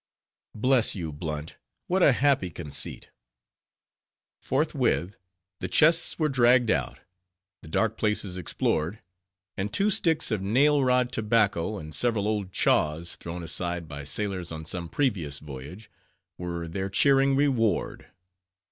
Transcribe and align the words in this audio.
Bless 0.55 0.95
you, 0.95 1.11
Blunt! 1.13 1.57
what 1.85 2.01
a 2.01 2.11
happy 2.11 2.49
conceit! 2.49 3.11
Forthwith, 4.39 5.17
the 5.59 5.67
chests 5.67 6.17
were 6.17 6.27
dragged 6.27 6.71
out; 6.71 7.01
the 7.61 7.67
dark 7.67 7.97
places 7.97 8.35
explored; 8.35 8.97
and 9.55 9.71
two 9.71 9.91
sticks 9.91 10.31
of 10.31 10.41
nail 10.41 10.83
rod 10.83 11.11
tobacco, 11.11 11.77
and 11.77 11.93
several 11.93 12.27
old 12.27 12.51
"chaws," 12.51 13.15
thrown 13.17 13.43
aside 13.43 13.87
by 13.87 14.03
sailors 14.03 14.51
on 14.51 14.65
some 14.65 14.89
previous 14.89 15.37
voyage, 15.37 15.87
were 16.35 16.67
their 16.67 16.89
cheering 16.89 17.35
reward. 17.35 18.07